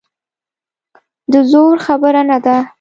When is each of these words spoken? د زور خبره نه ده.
د 1.31 1.33
زور 1.51 1.75
خبره 1.85 2.21
نه 2.29 2.37
ده. 2.45 2.55